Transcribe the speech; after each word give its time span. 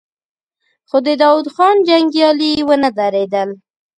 خو 0.89 0.97
د 1.05 1.07
داوود 1.21 1.47
خان 1.55 1.75
جنګيالي 1.87 2.51
ونه 2.67 2.89
درېدل. 2.99 3.49